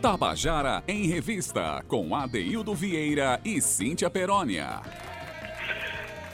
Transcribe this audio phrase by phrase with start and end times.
[0.00, 4.80] Tabajara em Revista, com Adeildo Vieira e Cíntia Perónia.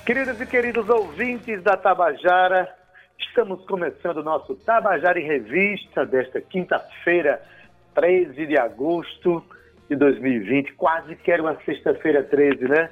[0.06, 2.72] Queridos e queridos ouvintes da Tabajara,
[3.18, 7.42] estamos começando o nosso Tabajara em Revista desta quinta-feira,
[7.92, 9.44] 13 de agosto
[9.90, 10.74] de 2020.
[10.74, 12.88] Quase que era uma sexta-feira 13, né?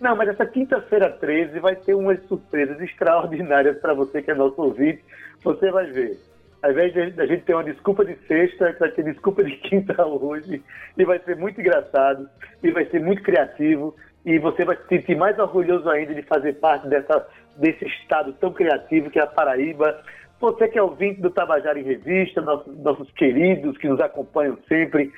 [0.00, 4.60] Não, mas essa quinta-feira 13 vai ter umas surpresas extraordinárias para você que é nosso
[4.60, 5.04] ouvinte.
[5.44, 6.27] Você vai ver.
[6.62, 10.04] Ao invés de a gente ter uma desculpa de sexta, vai ter desculpa de quinta
[10.06, 10.62] hoje.
[10.96, 12.28] E vai ser muito engraçado.
[12.62, 13.94] E vai ser muito criativo.
[14.24, 17.26] E você vai se sentir mais orgulhoso ainda de fazer parte dessa,
[17.56, 20.02] desse estado tão criativo que é a Paraíba.
[20.40, 25.12] Você que é ouvinte do Tabajara em Revista, nossos, nossos queridos que nos acompanham sempre.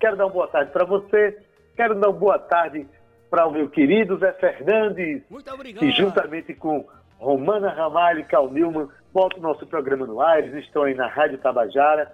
[0.00, 1.38] Quero dar uma boa tarde para você.
[1.76, 2.86] Quero dar uma boa tarde
[3.30, 5.22] para o meu querido Zé Fernandes.
[5.30, 5.84] Muito obrigado.
[5.84, 6.86] E juntamente com
[7.18, 10.40] Romana Ramalho e Cal Nilman, volta o nosso programa no ar.
[10.40, 12.12] Eles estão aí na Rádio Tabajara.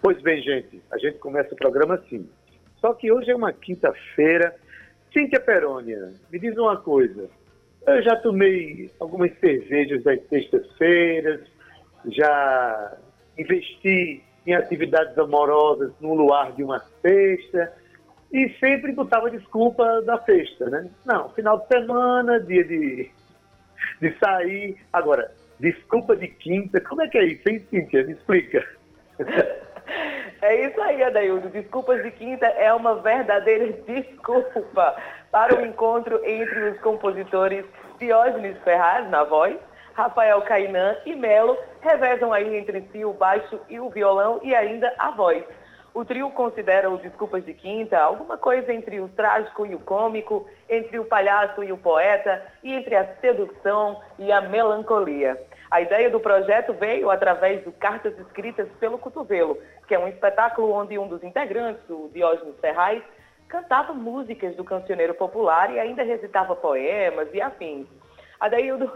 [0.00, 2.30] Pois bem, gente, a gente começa o programa assim.
[2.76, 4.54] Só que hoje é uma quinta-feira.
[5.12, 7.28] Cíntia Perônia, me diz uma coisa.
[7.84, 11.40] Eu já tomei algumas cervejas das sextas-feiras,
[12.04, 12.96] já
[13.36, 17.72] investi em atividades amorosas no luar de uma sexta
[18.32, 20.88] e sempre botava desculpa da festa, né?
[21.04, 23.10] Não, final de semana, dia de,
[24.00, 24.76] de sair.
[24.92, 28.04] Agora, desculpa de quinta, como é que é isso, hein, Cíntia?
[28.04, 28.64] Me explica.
[30.40, 31.48] É isso aí, Adaildo.
[31.48, 34.96] Desculpas de Quinta é uma verdadeira desculpa
[35.32, 37.64] para o encontro entre os compositores
[37.98, 39.56] Diógenes Ferraz, na voz,
[39.94, 44.94] Rafael Cainã e Melo, revezam aí entre si o baixo e o violão e ainda
[44.96, 45.42] a voz.
[45.98, 50.48] O trio considera o Desculpas de Quinta alguma coisa entre o trágico e o cômico,
[50.68, 55.36] entre o palhaço e o poeta, e entre a sedução e a melancolia.
[55.68, 60.70] A ideia do projeto veio através do Cartas Escritas pelo Cotovelo, que é um espetáculo
[60.70, 63.02] onde um dos integrantes, o Diógenes Ferraz,
[63.48, 67.88] cantava músicas do cancioneiro popular e ainda recitava poemas e afins.
[68.38, 68.88] Adaildo,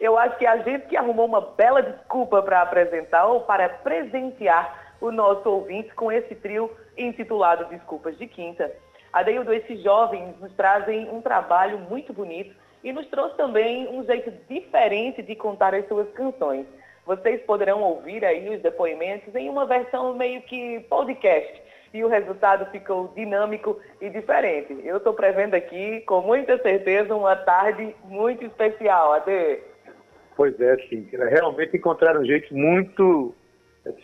[0.00, 4.85] eu acho que a gente que arrumou uma bela desculpa para apresentar ou para presentear
[5.00, 8.72] o nosso ouvinte com esse trio intitulado Desculpas de Quinta.
[9.12, 14.32] Adeildo, esses jovens nos trazem um trabalho muito bonito e nos trouxe também um jeito
[14.48, 16.66] diferente de contar as suas canções.
[17.04, 21.62] Vocês poderão ouvir aí os depoimentos em uma versão meio que podcast
[21.94, 24.76] e o resultado ficou dinâmico e diferente.
[24.84, 29.14] Eu estou prevendo aqui, com muita certeza, uma tarde muito especial.
[29.14, 29.60] Ade.
[30.36, 31.08] Pois é, sim.
[31.12, 33.34] Realmente encontraram um jeito muito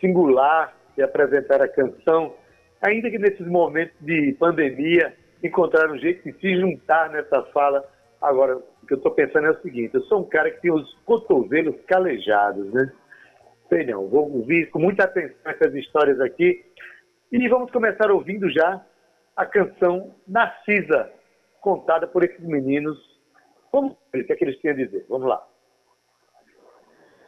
[0.00, 2.34] singular de apresentar a canção,
[2.80, 7.84] ainda que nesses momentos de pandemia encontraram um jeito de se juntar nessa fala.
[8.20, 10.72] Agora, o que eu estou pensando é o seguinte: eu sou um cara que tem
[10.72, 12.92] os cotovelos calejados, né?
[13.68, 16.64] Sei não, vou ouvir com muita atenção essas histórias aqui.
[17.30, 18.84] E vamos começar ouvindo já
[19.34, 21.10] a canção Narcisa,
[21.60, 22.98] contada por esses meninos.
[23.72, 25.06] Vamos ver o que, é que eles têm a dizer.
[25.08, 25.42] Vamos lá.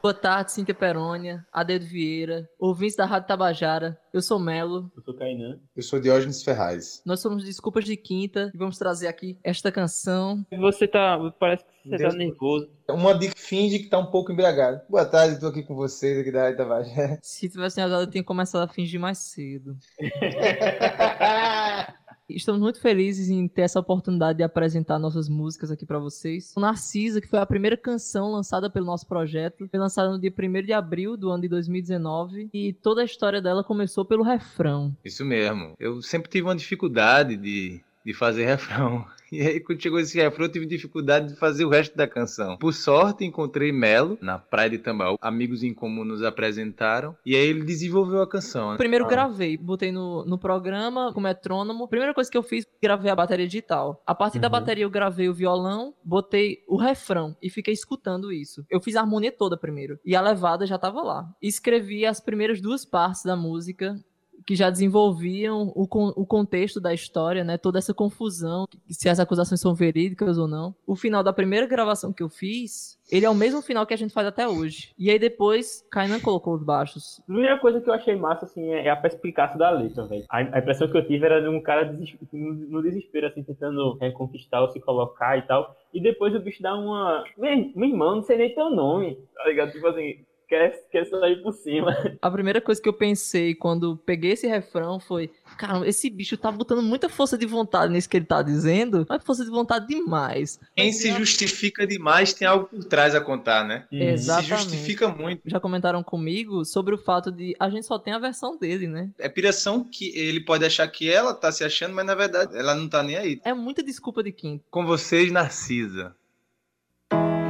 [0.05, 3.99] Boa tarde, Cíntia Perônia, Adedo Vieira, ouvintes da Rádio Tabajara.
[4.13, 4.93] Eu sou Melo.
[4.95, 5.59] Eu sou Kainan.
[5.75, 7.01] Eu sou Diógenes Ferraz.
[7.07, 10.45] Nós somos Desculpas de Quinta e vamos trazer aqui esta canção.
[10.59, 11.19] Você tá.
[11.41, 12.69] Parece que você Deus tá nervoso.
[12.91, 14.83] Uma dica finge que tá um pouco embriagado.
[14.91, 17.19] Boa tarde, tô aqui com vocês aqui da Rádio Tabajara.
[17.23, 19.75] Se tivesse azar, eu tinha começado a fingir mais cedo.
[22.29, 26.55] Estamos muito felizes em ter essa oportunidade de apresentar nossas músicas aqui para vocês.
[26.57, 30.65] Narcisa, que foi a primeira canção lançada pelo nosso projeto, foi lançada no dia 1
[30.65, 34.97] de abril do ano de 2019 e toda a história dela começou pelo refrão.
[35.05, 35.75] Isso mesmo.
[35.79, 39.05] Eu sempre tive uma dificuldade de, de fazer refrão.
[39.33, 42.57] E aí, quando chegou esse refrão, eu tive dificuldade de fazer o resto da canção.
[42.57, 45.17] Por sorte, encontrei Melo na praia de Tambaú.
[45.21, 47.17] Amigos em comum nos apresentaram.
[47.27, 48.71] E aí ele desenvolveu a canção.
[48.71, 48.77] Né?
[48.77, 49.09] Primeiro ah.
[49.09, 51.89] gravei, botei no, no programa com metrônomo.
[51.89, 54.01] Primeira coisa que eu fiz, gravei a bateria digital.
[54.07, 54.43] A partir uhum.
[54.43, 58.65] da bateria eu gravei o violão, botei o refrão e fiquei escutando isso.
[58.71, 59.99] Eu fiz a harmonia toda primeiro.
[60.05, 61.29] E a levada já tava lá.
[61.43, 63.97] Escrevi as primeiras duas partes da música
[64.47, 67.57] que já desenvolviam o, o contexto da história, né?
[67.57, 70.75] Toda essa confusão, se as acusações são verídicas ou não.
[70.87, 73.97] O final da primeira gravação que eu fiz, ele é o mesmo final que a
[73.97, 74.93] gente faz até hoje.
[74.99, 77.21] E aí depois, Kainan colocou os baixos.
[77.21, 80.25] A primeira coisa que eu achei massa, assim, é a perspicácia da letra, velho.
[80.29, 82.15] A, a, impressão que eu tive era de um cara deses...
[82.33, 85.75] no desespero, assim, tentando reconquistar ou se colocar e tal.
[85.93, 87.25] E depois o bicho dá uma...
[87.37, 89.73] Meu, irmão, não sei nem teu nome, tá ligado?
[89.73, 90.19] Tipo assim,
[90.55, 91.97] quer, quer sair por cima.
[92.23, 96.51] A primeira coisa que eu pensei quando peguei esse refrão foi: cara, esse bicho tá
[96.51, 100.61] botando muita força de vontade nisso que ele tá dizendo, mas força de vontade demais.
[100.77, 103.87] Quem se justifica demais tem algo por trás a contar, né?
[103.91, 104.45] Exatamente.
[104.45, 105.43] Se justifica muito.
[105.45, 109.11] Já comentaram comigo sobre o fato de a gente só tem a versão dele, né?
[109.19, 112.75] É piração que ele pode achar que ela tá se achando, mas na verdade ela
[112.75, 113.41] não tá nem aí.
[113.45, 114.65] É muita desculpa de quinto.
[114.71, 116.15] Com vocês, Narcisa.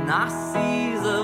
[0.07, 1.23] Narcisa,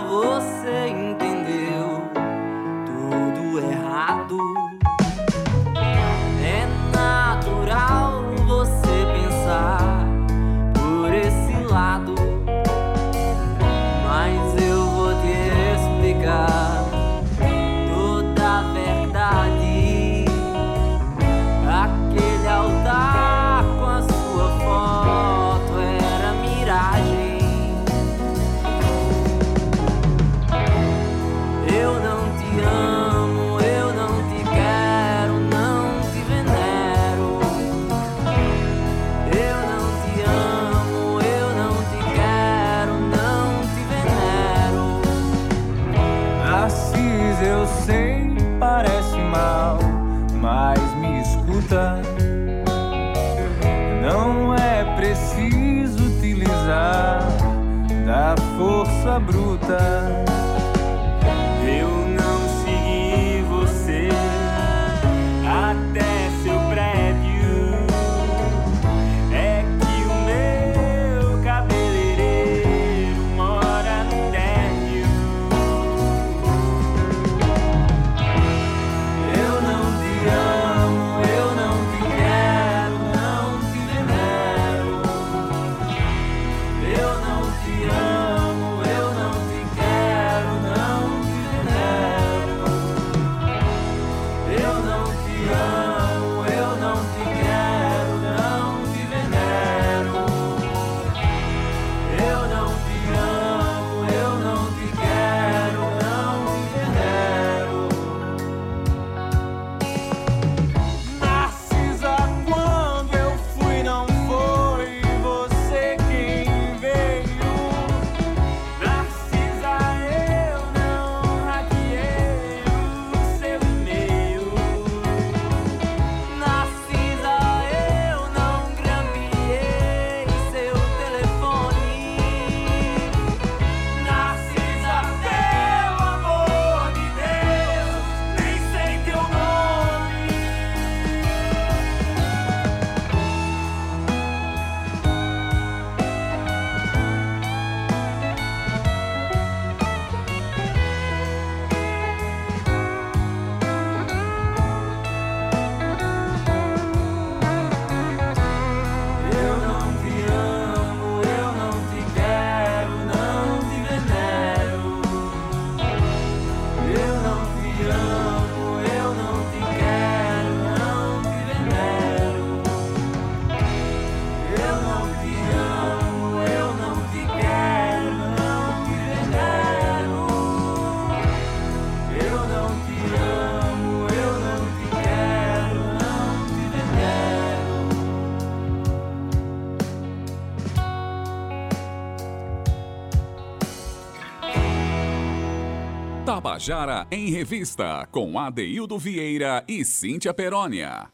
[196.60, 201.06] Tabajara em Revista, com Adeildo Vieira e Cíntia Perónia.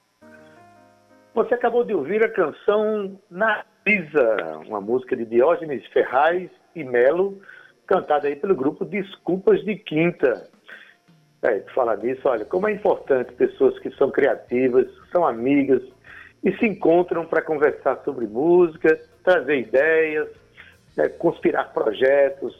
[1.34, 7.40] Você acabou de ouvir a canção Narcisa, uma música de Diógenes Ferraz e Melo,
[7.86, 10.48] cantada aí pelo grupo Desculpas de Quinta.
[11.42, 15.82] É, falar nisso, olha, como é importante pessoas que são criativas, são amigas
[16.42, 20.28] e se encontram para conversar sobre música, trazer ideias,
[20.96, 22.52] né, conspirar projetos,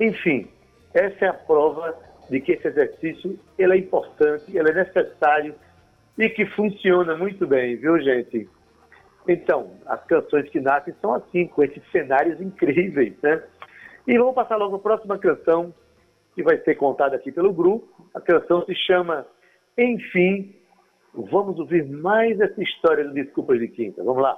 [0.00, 0.48] enfim,
[0.94, 5.54] essa é a prova de que esse exercício ele é importante, ele é necessário
[6.18, 8.48] e que funciona muito bem, viu, gente?
[9.26, 13.42] Então, as canções que nascem são assim, com esses cenários incríveis, né?
[14.06, 15.72] E vamos passar logo a próxima canção,
[16.34, 18.08] que vai ser contada aqui pelo grupo.
[18.14, 19.26] A canção se chama
[19.78, 20.54] Enfim.
[21.14, 24.02] Vamos ouvir mais essa história do Desculpas de Quinta.
[24.02, 24.36] Vamos lá.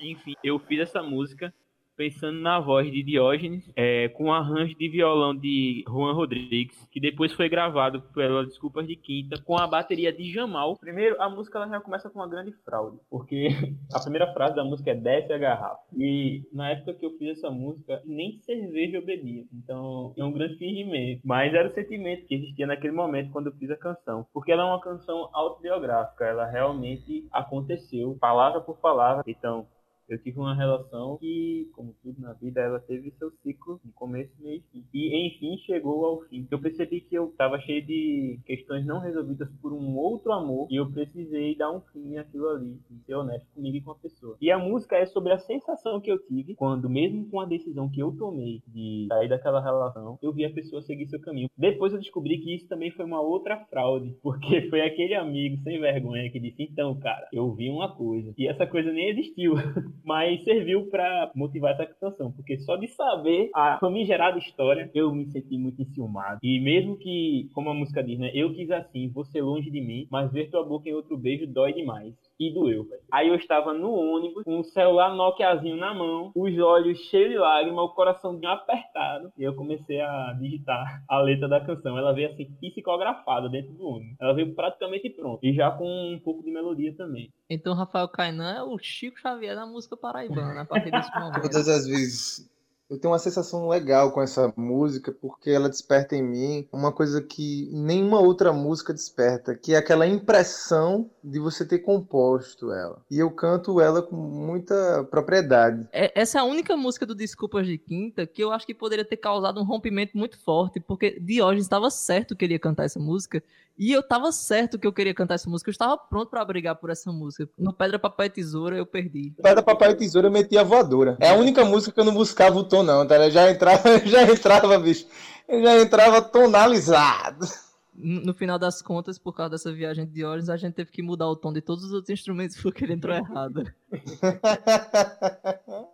[0.00, 1.52] Enfim, eu fiz essa música
[1.96, 7.00] pensando na voz de Diógenes, é, com um arranjo de violão de Juan Rodrigues, que
[7.00, 10.76] depois foi gravado pela Desculpas de Quinta, com a bateria de Jamal.
[10.78, 13.48] Primeiro, a música ela já começa com uma grande fraude, porque
[13.92, 15.80] a primeira frase da música é Desce a garrafa.
[15.96, 19.44] E na época que eu fiz essa música, nem cerveja eu bebia.
[19.52, 21.22] Então, é um grande fingimento.
[21.24, 24.26] Mas era o sentimento que existia naquele momento quando eu fiz a canção.
[24.32, 29.24] Porque ela é uma canção autobiográfica, ela realmente aconteceu, palavra por palavra.
[29.26, 29.66] Então,
[30.12, 34.32] eu tive uma relação que, como tudo na vida, ela teve seu ciclo de começo,
[34.40, 34.84] meio e fim.
[34.92, 36.46] E, enfim, chegou ao fim.
[36.50, 40.76] Eu percebi que eu estava cheio de questões não resolvidas por um outro amor e
[40.76, 44.36] eu precisei dar um fim àquilo ali ser honesto comigo e com a pessoa.
[44.40, 47.88] E a música é sobre a sensação que eu tive quando, mesmo com a decisão
[47.88, 51.50] que eu tomei de sair daquela relação, eu vi a pessoa seguir seu caminho.
[51.56, 55.80] Depois eu descobri que isso também foi uma outra fraude, porque foi aquele amigo sem
[55.80, 58.32] vergonha que disse: Então, cara, eu vi uma coisa.
[58.36, 59.54] E essa coisa nem existiu.
[60.04, 65.26] mas serviu para motivar essa canção, porque só de saber a famigerada história, eu me
[65.26, 66.38] senti muito enciumado.
[66.42, 70.06] E mesmo que, como a música diz, né, eu quis assim, você longe de mim,
[70.10, 72.14] mas ver tua boca em outro beijo dói demais.
[72.38, 73.02] E doeu, velho.
[73.12, 77.38] Aí eu estava no ônibus, com o celular Nokiazinho na mão, os olhos cheios de
[77.38, 79.30] lágrimas, o coraçãozinho apertado.
[79.38, 81.96] E eu comecei a digitar a letra da canção.
[81.96, 84.16] Ela veio assim, psicografada dentro do ônibus.
[84.20, 85.46] Ela veio praticamente pronta.
[85.46, 87.30] E já com um pouco de melodia também.
[87.48, 91.42] Então, Rafael Kainan é o Chico Xavier da música paraibana, a partir desse momento.
[91.42, 92.50] Todas as vezes.
[92.90, 97.22] Eu tenho uma sensação legal com essa música, porque ela desperta em mim uma coisa
[97.22, 103.00] que nenhuma outra música desperta, que é aquela impressão de você ter composto ela.
[103.10, 105.88] E eu canto ela com muita propriedade.
[105.90, 109.06] É- essa é a única música do Desculpas de Quinta que eu acho que poderia
[109.06, 113.00] ter causado um rompimento muito forte, porque Diógenes estava certo que ele ia cantar essa
[113.00, 113.42] música,
[113.78, 116.76] e eu estava certo que eu queria cantar essa música, eu estava pronto para brigar
[116.76, 117.48] por essa música.
[117.58, 119.34] No Pedra, Papel e Tesoura eu perdi.
[119.42, 121.16] Pedra, papai e tesoura, eu meti a voadora.
[121.20, 123.16] É a única música que eu não buscava o tom, não, tá?
[123.16, 125.06] Eu já entrava, já entrava, bicho.
[125.48, 127.46] Eu já entrava tonalizado.
[127.94, 131.02] No no final das contas, por causa dessa viagem de Diógenes, a gente teve que
[131.02, 133.70] mudar o tom de todos os outros instrumentos porque ele entrou errado.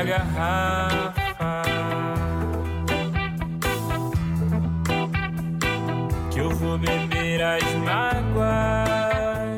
[0.00, 1.62] a garrafa
[6.30, 9.56] que eu vou beber as mágoas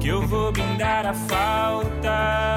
[0.00, 2.54] que eu vou brindar a falta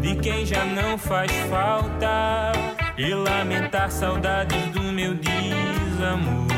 [0.00, 2.50] de quem já não faz falta
[2.96, 6.48] e lamentar saudades do meu desamor.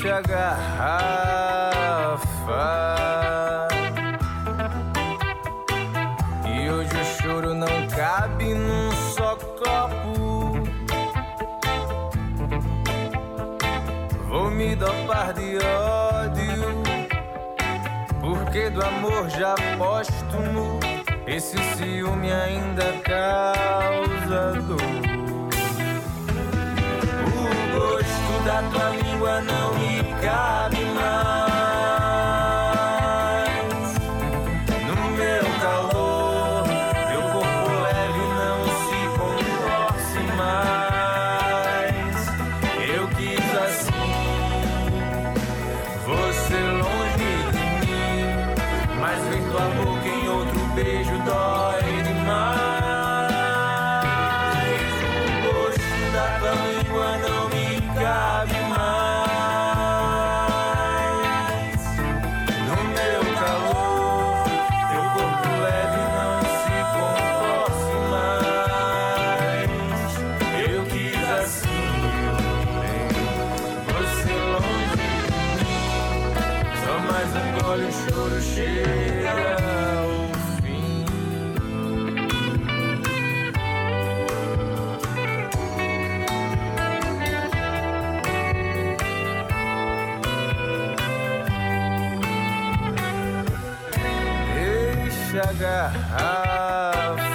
[0.00, 1.68] Deixa a garrafa.
[6.46, 10.54] E hoje o choro não cabe num só copo.
[14.26, 16.82] Vou me dopar de ódio.
[18.22, 20.80] Porque do amor já póstumo,
[21.26, 24.80] esse ciúme ainda causa dor.
[27.26, 27.28] O
[27.78, 31.49] gosto da tua língua não me cabe mais.
[95.58, 97.30] garrafa.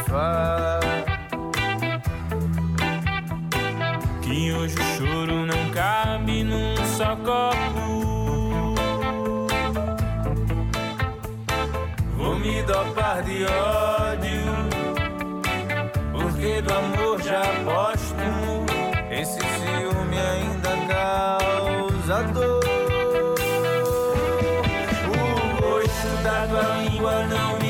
[4.21, 8.75] Que hoje o choro não cabe num só copo.
[12.17, 14.45] Vou me dopar de ódio,
[16.11, 18.15] porque do amor já aposto.
[19.11, 22.63] Esse ciúme ainda causa dor.
[25.07, 27.64] O gosto da tua língua não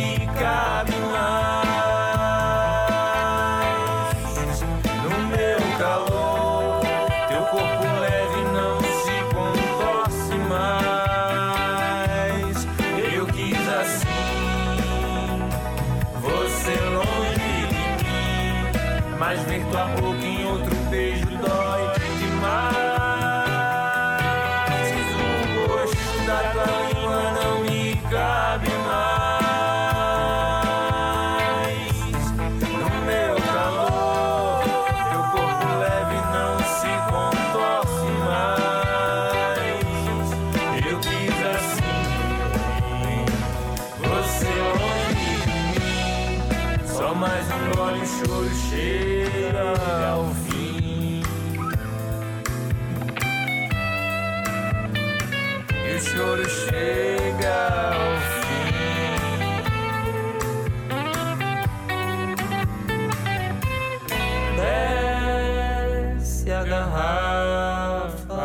[66.46, 68.36] Desce a garrafa.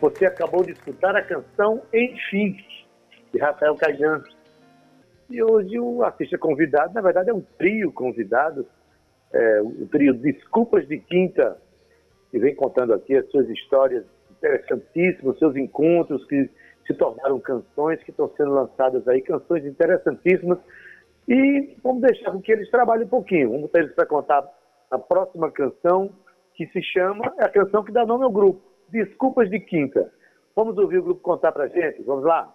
[0.00, 2.56] Você acabou de escutar a canção Enfim,
[3.32, 4.22] de Rafael Caian.
[5.28, 8.66] E hoje o artista convidado, na verdade é um trio convidado,
[9.32, 11.58] é, o trio Desculpas de Quinta,
[12.30, 16.48] que vem contando aqui as suas histórias interessantíssimas, seus encontros que
[16.86, 20.58] se tornaram canções que estão sendo lançadas aí, canções interessantíssimas.
[21.28, 23.50] E vamos deixar com que eles trabalhem um pouquinho.
[23.50, 24.48] Vamos ter eles para contar
[24.90, 26.10] a próxima canção,
[26.54, 30.12] que se chama, é a canção que dá nome ao grupo, Desculpas de Quinta.
[30.54, 32.02] Vamos ouvir o grupo contar pra gente?
[32.02, 32.52] Vamos lá?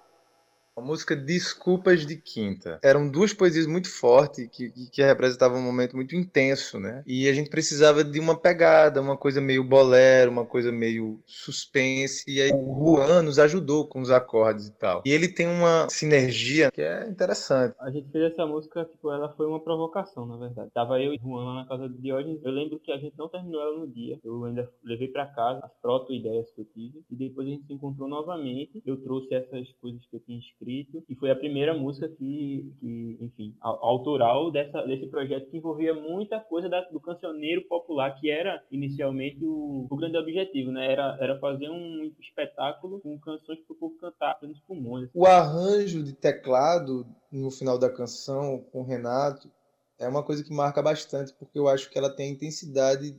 [0.78, 2.82] A música Desculpas de Quinta.
[2.84, 7.02] Eram duas poesias muito fortes que, que, representavam um momento muito intenso, né?
[7.08, 12.26] E a gente precisava de uma pegada, uma coisa meio bolero, uma coisa meio suspense.
[12.28, 15.02] E aí o Juan nos ajudou com os acordes e tal.
[15.06, 17.74] E ele tem uma sinergia que é interessante.
[17.80, 20.72] A gente fez essa música, tipo, ela foi uma provocação, na verdade.
[20.74, 22.44] Tava eu e Juan lá na casa de Diógenes.
[22.44, 24.20] Eu lembro que a gente não terminou ela no dia.
[24.22, 27.02] Eu ainda levei pra casa as proto-ideias que eu tive.
[27.10, 28.84] E depois a gente se encontrou novamente.
[28.86, 30.65] Eu trouxe essas coisas que eu tinha escrito.
[30.68, 36.40] E foi a primeira música que, que enfim, autoral dessa, desse projeto que envolvia muita
[36.40, 40.92] coisa da- do cancioneiro popular, que era inicialmente o, o grande objetivo, né?
[40.92, 45.10] Era, era fazer um espetáculo com canções para o povo cantar nos pulmões.
[45.14, 49.52] O arranjo de teclado no final da canção com o Renato
[50.00, 53.16] é uma coisa que marca bastante, porque eu acho que ela tem a intensidade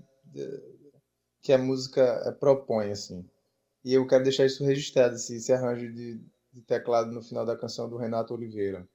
[1.42, 3.24] que a música eh, propõe, assim.
[3.84, 6.20] E eu quero deixar isso registrado, esse arranjo de,
[6.56, 8.88] de teclado no final da canção do Renato Oliveira.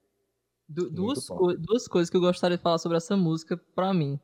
[0.68, 4.18] Du- duas, co- duas coisas que eu gostaria de falar sobre essa música, pra mim.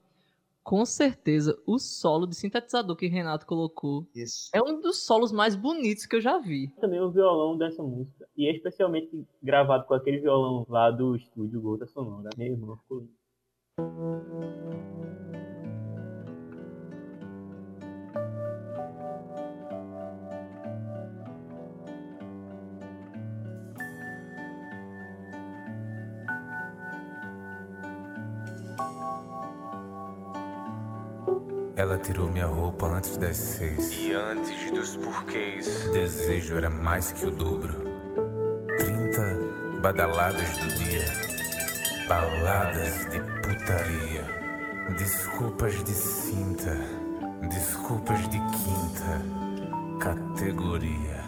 [0.65, 4.51] Com certeza, o solo de sintetizador que Renato colocou Isso.
[4.53, 6.69] é um dos solos mais bonitos que eu já vi.
[6.81, 8.29] Também o violão dessa música.
[8.37, 12.29] E é especialmente gravado com aquele violão lá do estúdio Gota Sonora.
[12.37, 13.19] Meu irmão, ficou lindo.
[31.79, 33.97] Ela tirou minha roupa antes das seis.
[34.01, 35.89] E antes dos porquês.
[35.93, 37.73] Desejo era mais que o dobro.
[38.79, 39.39] Trinta
[39.81, 41.05] badaladas do dia.
[42.09, 44.25] Baladas de putaria.
[44.99, 46.77] Desculpas de cinta.
[47.49, 49.23] Desculpas de quinta.
[50.01, 51.23] Categoria.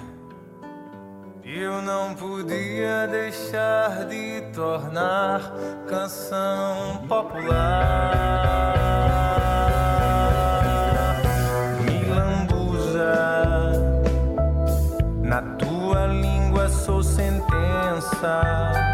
[1.45, 5.43] Eu não podia deixar de tornar
[5.87, 9.00] canção popular.
[18.21, 18.90] passar.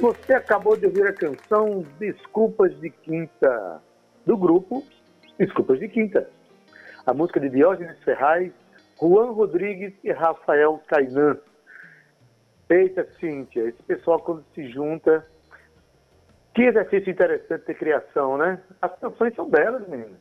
[0.00, 3.82] Você acabou de ouvir a canção Desculpas de Quinta,
[4.24, 4.84] do grupo
[5.36, 6.30] Desculpas de Quinta.
[7.04, 8.52] A música de Diógenes Ferraz,
[9.00, 11.36] Juan Rodrigues e Rafael Cainan.
[12.70, 15.26] Eita, Cíntia, esse pessoal quando se junta.
[16.54, 18.60] Que exercício interessante de criação, né?
[18.80, 20.20] As canções são belas, meninas.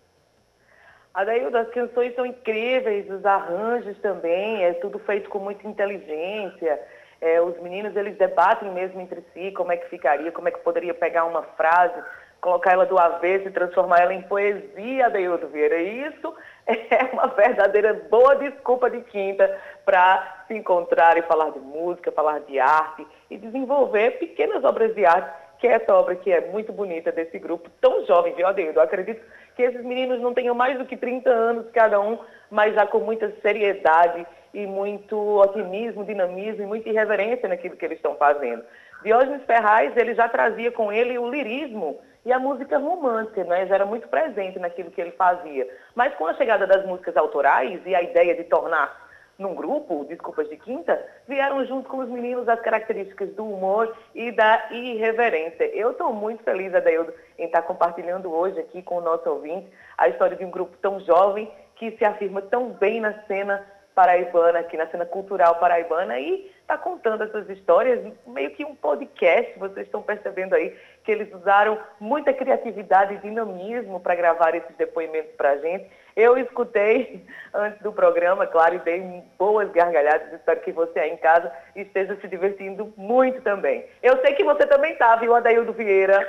[1.13, 6.79] Adaildo, as canções são incríveis, os arranjos também, é tudo feito com muita inteligência.
[7.19, 10.59] É, os meninos, eles debatem mesmo entre si como é que ficaria, como é que
[10.59, 11.99] poderia pegar uma frase,
[12.39, 15.77] colocar ela do avesso e transformar ela em poesia, Adaildo Vieira.
[15.77, 16.33] E isso
[16.67, 22.39] é uma verdadeira boa desculpa de quinta para se encontrar e falar de música, falar
[22.41, 26.71] de arte e desenvolver pequenas obras de arte que é essa obra que é muito
[26.71, 28.79] bonita desse grupo tão jovem, viu, Adeildo?
[28.79, 29.21] Eu acredito
[29.57, 32.99] que esses meninos não tenham mais do que 30 anos cada um, mas já com
[32.99, 38.63] muita seriedade e muito otimismo, dinamismo e muita irreverência naquilo que eles estão fazendo.
[39.03, 43.65] Diógenes Ferraz, ele já trazia com ele o lirismo e a música romântica, né?
[43.65, 45.67] já era muito presente naquilo que ele fazia.
[45.95, 49.06] Mas com a chegada das músicas autorais e a ideia de tornar
[49.37, 54.31] num grupo, Desculpas de Quinta, vieram junto com os meninos as características do humor e
[54.31, 55.65] da irreverência.
[55.75, 60.07] Eu estou muito feliz, Adeildo, em estar compartilhando hoje aqui com o nosso ouvinte a
[60.09, 64.77] história de um grupo tão jovem que se afirma tão bem na cena paraibana, aqui
[64.77, 70.03] na cena cultural paraibana, e está contando essas histórias, meio que um podcast, vocês estão
[70.03, 75.57] percebendo aí que eles usaram muita criatividade e dinamismo para gravar esses depoimentos para a
[75.57, 75.89] gente.
[76.17, 81.17] Eu escutei antes do programa, claro, e dei boas gargalhadas, espero que você aí em
[81.17, 83.85] casa esteja se divertindo muito também.
[84.01, 86.27] Eu sei que você também está, viu, Adaildo Vieira?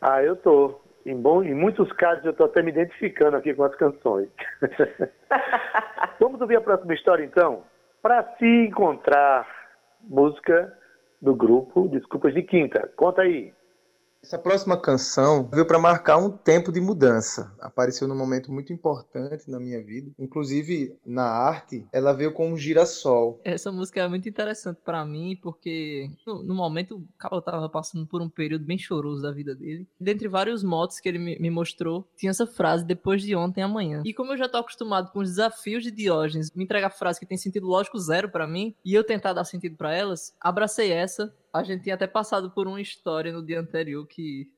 [0.00, 0.80] Ah, eu tô.
[1.04, 4.30] Em, bom, em muitos casos eu estou até me identificando aqui com as canções.
[6.18, 7.64] Vamos ouvir a próxima história então?
[8.00, 9.46] Para se encontrar,
[10.00, 10.72] música
[11.20, 12.90] do grupo Desculpas de Quinta.
[12.96, 13.52] Conta aí.
[14.22, 17.52] Essa próxima canção veio para marcar um tempo de mudança.
[17.60, 20.12] Apareceu num momento muito importante na minha vida.
[20.16, 23.40] Inclusive, na arte, ela veio com um girassol.
[23.44, 28.06] Essa música é muito interessante pra mim, porque no, no momento o Cabo tava passando
[28.06, 29.88] por um período bem choroso da vida dele.
[30.00, 34.02] Dentre vários motos que ele me, me mostrou, tinha essa frase, depois de ontem, amanhã.
[34.04, 37.26] E como eu já tô acostumado com os desafios de Diógenes, me entregar frase que
[37.26, 41.34] tem sentido lógico zero pra mim, e eu tentar dar sentido pra elas, abracei essa.
[41.52, 44.50] A gente tinha até passado por uma história no dia anterior que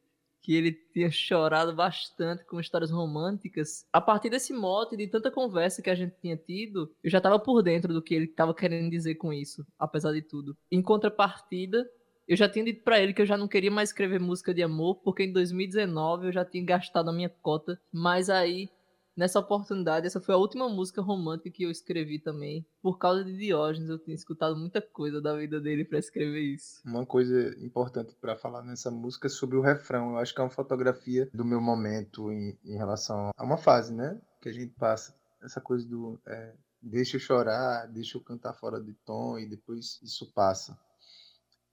[0.45, 3.87] que ele tinha chorado bastante com histórias românticas.
[3.91, 7.39] A partir desse mote, de tanta conversa que a gente tinha tido, eu já estava
[7.39, 10.55] por dentro do que ele estava querendo dizer com isso, apesar de tudo.
[10.71, 11.89] Em contrapartida,
[12.29, 14.63] eu já tinha dito para ele que eu já não queria mais escrever música de
[14.63, 18.69] amor, porque em 2019 eu já tinha gastado a minha cota, mas aí
[19.17, 22.67] nessa oportunidade, essa foi a última música romântica que eu escrevi também.
[22.83, 26.81] Por causa de Diógenes, eu tinha escutado muita coisa da vida dele para escrever isso.
[26.85, 30.11] Uma coisa importante para falar nessa música é sobre o refrão.
[30.11, 33.93] Eu acho que é uma fotografia do meu momento em, em relação a uma fase,
[33.93, 34.21] né?
[34.41, 35.15] Que a gente passa.
[35.43, 40.01] Essa coisa do é, deixa eu chorar, deixa eu cantar fora de tom e depois
[40.03, 40.79] isso passa.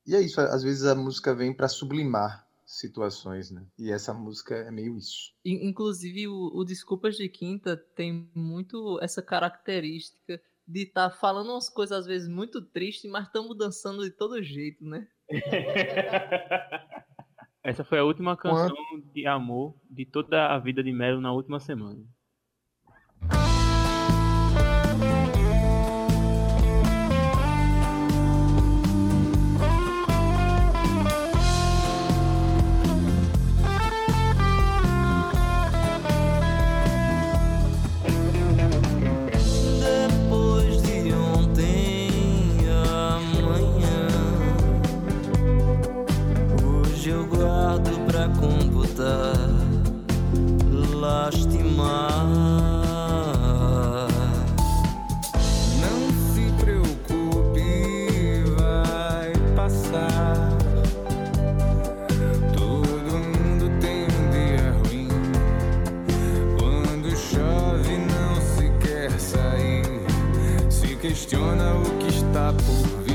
[0.06, 3.65] E é isso, às vezes a música vem para sublimar situações, né?
[3.77, 5.34] E essa música é meio isso.
[5.43, 11.69] Inclusive, o, o Desculpas de Quinta tem muito essa característica de estar tá falando umas
[11.69, 15.07] coisas às vezes muito tristes, mas estamos dançando de todo jeito, né?
[17.63, 19.12] Essa foi a última canção Quando...
[19.13, 22.03] de amor de toda a vida de Melo na última semana.
[51.01, 52.27] Lastimar.
[55.81, 55.99] Não
[56.33, 60.49] se preocupe, vai passar.
[62.53, 65.07] Todo mundo tem um dia ruim.
[66.59, 69.85] Quando chove, não se quer sair.
[70.69, 73.11] Se questiona o que está por vir.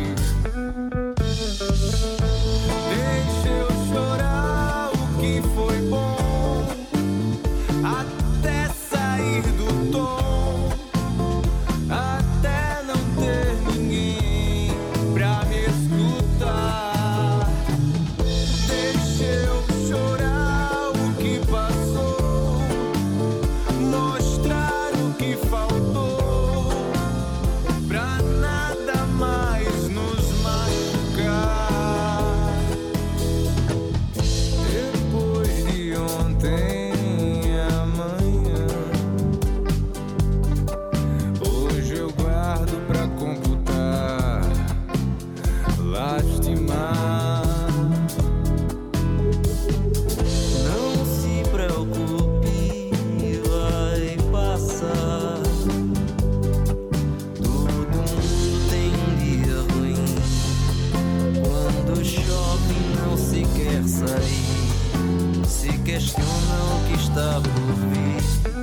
[65.96, 68.55] Se questiona o que está por vir.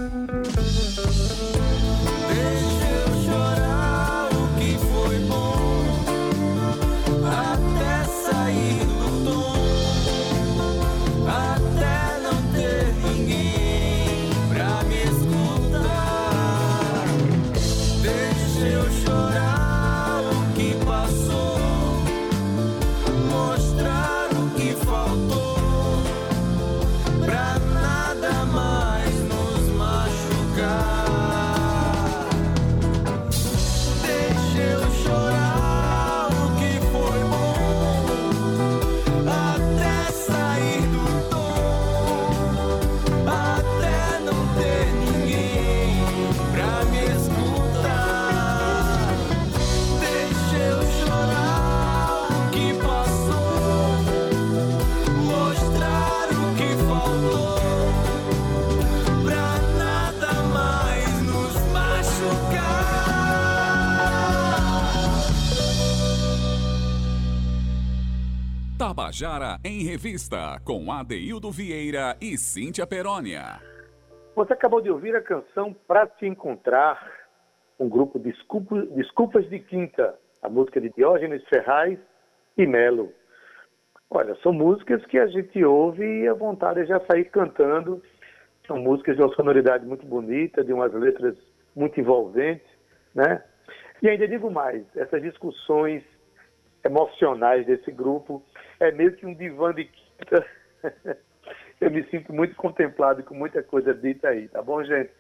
[69.04, 73.60] Tabajara em Revista, com Adeildo Vieira e Cíntia Perónia.
[74.34, 77.12] Você acabou de ouvir a canção Pra Te Encontrar,
[77.78, 82.00] um grupo Desculpa- Desculpas de Quinta, a música de Diógenes Ferraz
[82.58, 83.12] e Melo.
[84.10, 88.02] Olha, são músicas que a gente ouve e a vontade é já sair cantando.
[88.66, 91.36] São músicas de uma sonoridade muito bonita, de umas letras
[91.76, 92.68] muito envolventes,
[93.14, 93.44] né?
[94.02, 96.04] E ainda digo mais, essas discussões
[96.84, 98.44] emocionais desse grupo
[98.80, 100.46] é meio que um divã de quinta.
[101.80, 105.12] Eu me sinto muito contemplado com muita coisa dita aí, tá bom, gente?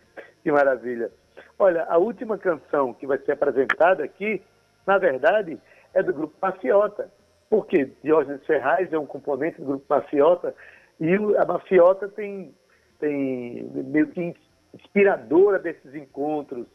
[0.41, 1.11] Que maravilha.
[1.57, 4.41] Olha, a última canção que vai ser apresentada aqui,
[4.85, 5.59] na verdade,
[5.93, 7.11] é do grupo Mafiota.
[7.49, 10.55] Porque Diógenes Ferraz é um componente do grupo Mafiota
[10.99, 12.53] e a Mafiota tem,
[12.99, 14.33] tem meio que
[14.73, 16.65] inspiradora desses encontros,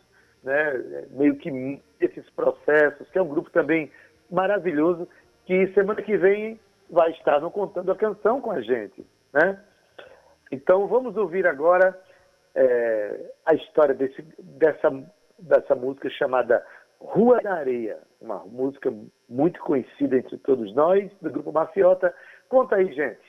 [0.43, 1.07] né?
[1.11, 3.91] meio que esses processos, que é um grupo também
[4.31, 5.09] maravilhoso,
[5.45, 6.61] que semana que vem
[6.91, 9.07] vai estar no Contando a Canção com a gente.
[9.33, 9.59] Né?
[10.51, 11.99] Então vamos ouvir agora
[12.55, 14.91] é, a história desse, dessa,
[15.39, 16.65] dessa música chamada
[17.01, 18.93] Rua da Areia, uma música
[19.29, 22.13] muito conhecida entre todos nós, do grupo Mafiota.
[22.49, 23.28] Conta aí, gente.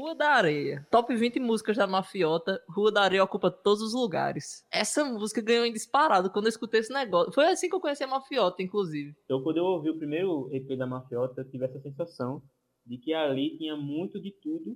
[0.00, 0.86] Rua da Areia.
[0.90, 2.58] Top 20 músicas da Mafiota.
[2.70, 4.66] Rua da Areia ocupa todos os lugares.
[4.72, 7.30] Essa música ganhou em disparado quando eu escutei esse negócio.
[7.34, 9.14] Foi assim que eu conheci a Mafiota, inclusive.
[9.26, 12.42] Então, quando eu ouvi o primeiro EP da Mafiota, eu tive essa sensação
[12.86, 14.74] de que ali tinha muito de tudo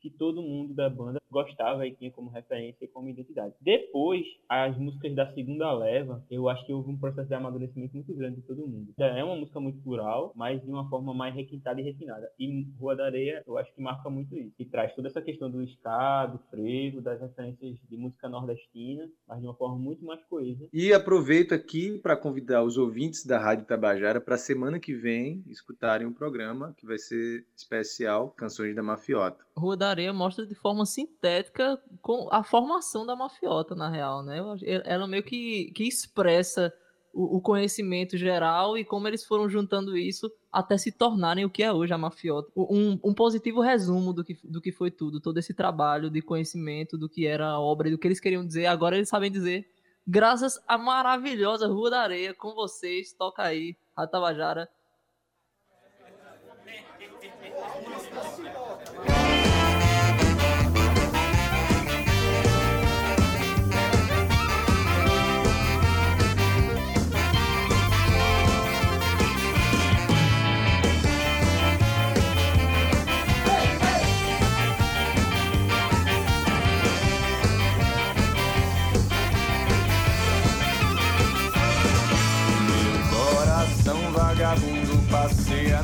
[0.00, 3.54] que todo mundo da banda gostava e tinha como referência e como identidade.
[3.60, 8.14] Depois, as músicas da segunda leva, eu acho que houve um processo de amadurecimento muito
[8.14, 8.92] grande de todo mundo.
[8.98, 12.30] É uma música muito plural, mas de uma forma mais requintada e refinada.
[12.38, 14.54] E Rua da Areia, eu acho que marca muito isso.
[14.58, 19.40] E traz toda essa questão do ska, do frevo, das referências de música nordestina, mas
[19.40, 20.66] de uma forma muito mais coesa.
[20.72, 25.42] E aproveito aqui para convidar os ouvintes da Rádio Tabajara para a semana que vem
[25.46, 29.44] escutarem um programa que vai ser especial Canções da Mafiota.
[29.56, 34.38] Rua da Areia mostra de forma sintética com a formação da mafiota, na real, né?
[34.84, 36.72] Ela meio que, que expressa
[37.12, 41.62] o, o conhecimento geral e como eles foram juntando isso até se tornarem o que
[41.62, 42.50] é hoje a mafiota.
[42.56, 46.96] Um, um positivo resumo do que, do que foi tudo, todo esse trabalho de conhecimento
[46.96, 49.66] do que era a obra e do que eles queriam dizer, agora eles sabem dizer.
[50.06, 54.68] Graças à maravilhosa Rua da Areia, com vocês, toca aí, Ratabajara.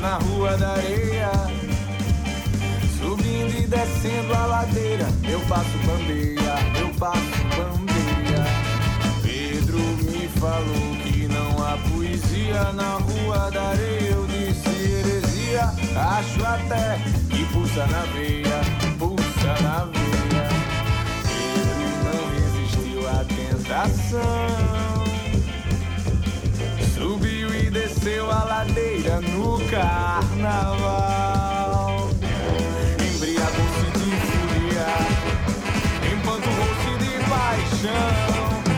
[0.05, 1.31] Na rua da areia.
[2.99, 8.45] Subindo e descendo a ladeira Eu passo bandeia, eu passo bandeia
[9.23, 14.11] Pedro me falou que não há poesia na rua da areia.
[14.11, 15.73] Eu disse heresia,
[16.19, 16.99] acho até
[17.31, 18.61] que pulsa na veia
[18.99, 20.49] Pulsa na veia.
[21.33, 24.74] Pedro não resistiu à tentação
[28.05, 30.11] desceu a ladeira no carnaval.
[33.01, 34.89] Embriagou-se de fúria,
[36.13, 38.13] empanturrou-se de paixão.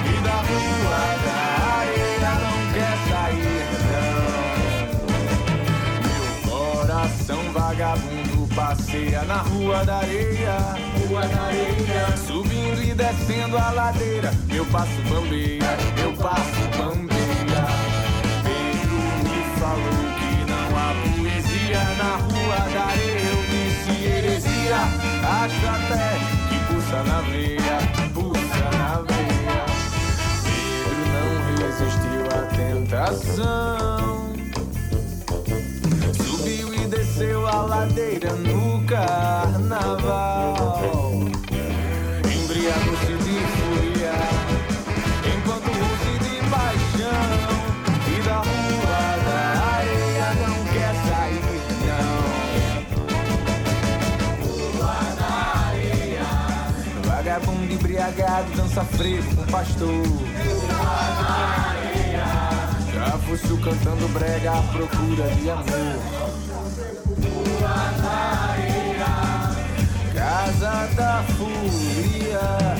[0.07, 1.39] E da rua da
[1.81, 4.27] areia não quer sair, não.
[6.07, 10.57] Meu coração vagabundo passeia na rua da areia.
[11.09, 12.17] Rua da areia.
[12.17, 14.33] Subindo e descendo a ladeira.
[14.55, 17.17] Eu passo bambeia, eu passo bambeia.
[20.19, 22.89] Que não há poesia na rua da.
[22.97, 24.81] Eu disse heresia,
[25.43, 26.07] acho até
[26.49, 27.79] que pulsa na veia,
[28.15, 29.59] pulsa na veia.
[30.45, 34.07] Pedro não resistiu à tentação.
[36.25, 40.27] Subiu e desceu a ladeira no carnaval.
[58.07, 60.03] Embriagado, dança frevo com pastor.
[62.95, 65.66] Jafuçu cantando brega à procura de amor.
[70.14, 72.77] Casa da Fúria,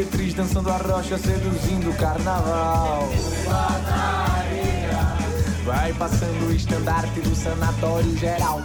[0.00, 3.06] Meretriz dançando a rocha, seduzindo o carnaval.
[5.62, 8.62] Vai passando o estandarte do sanatório geral.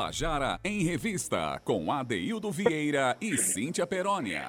[0.00, 4.48] Tabajara em Revista, com Adeildo Vieira e Cíntia Perónia.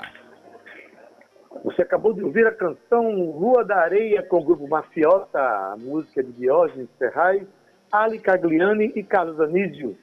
[1.66, 6.24] Você acabou de ouvir a canção Rua da Areia com o grupo Mafiota, a música
[6.24, 7.44] de Diógenes Ferraz,
[7.92, 9.98] Ali Cagliani e Carlos Anísio.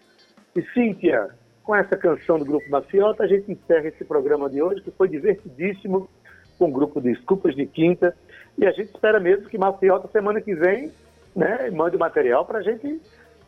[0.55, 1.31] E Cíntia,
[1.65, 5.09] com essa canção do grupo Mafiota, a gente encerra esse programa de hoje, que foi
[5.09, 6.11] divertidíssimo,
[6.59, 8.15] com o grupo de Desculpas de Quinta.
[8.59, 10.93] E a gente espera mesmo que Mafiota, semana que vem,
[11.35, 13.01] né, mande o material para a gente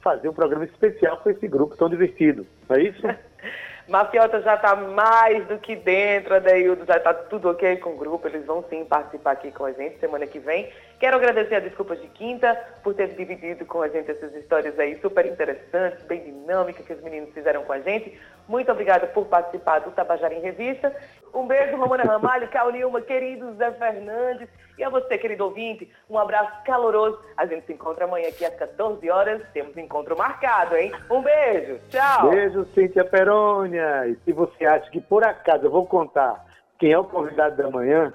[0.02, 2.46] fazer um programa especial com esse grupo tão divertido.
[2.68, 3.02] Não é isso?
[3.88, 8.28] Mafiota já está mais do que dentro, Adeildo, já está tudo ok com o grupo,
[8.28, 10.70] eles vão sim participar aqui com a gente semana que vem.
[11.00, 15.00] Quero agradecer a Desculpas de Quinta por ter dividido com a gente essas histórias aí
[15.00, 18.20] super interessantes, bem dinâmicas que os meninos fizeram com a gente.
[18.46, 20.94] Muito obrigada por participar do Tabajara em Revista.
[21.32, 24.46] Um beijo, Romana Ramalho, Cal Nilma, querido Zé Fernandes.
[24.76, 27.18] E a você, querido ouvinte, um abraço caloroso.
[27.34, 29.40] A gente se encontra amanhã aqui às 14 horas.
[29.54, 30.92] Temos encontro marcado, hein?
[31.10, 31.78] Um beijo.
[31.88, 32.28] Tchau.
[32.28, 34.06] Beijo, Cíntia Perônia.
[34.06, 36.44] E se você acha que por acaso eu vou contar
[36.78, 38.12] quem é o convidado da manhã,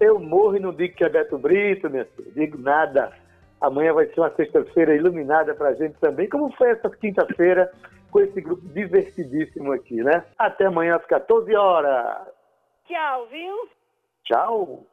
[0.00, 2.30] eu morro e não digo que é Beto Brito, minha filha.
[2.34, 3.12] Digo nada.
[3.60, 7.70] Amanhã vai ser uma sexta-feira iluminada pra gente também, como foi essa quinta-feira
[8.10, 10.24] com esse grupo divertidíssimo aqui, né?
[10.38, 12.28] Até amanhã às 14 horas.
[12.86, 13.68] Tchau, viu?
[14.24, 14.86] Tchau.